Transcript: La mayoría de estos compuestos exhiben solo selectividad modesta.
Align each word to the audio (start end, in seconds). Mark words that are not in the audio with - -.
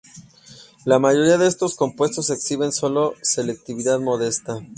La 0.83 0.97
mayoría 0.97 1.37
de 1.37 1.45
estos 1.45 1.75
compuestos 1.75 2.31
exhiben 2.31 2.71
solo 2.71 3.13
selectividad 3.21 3.99
modesta. 3.99 4.59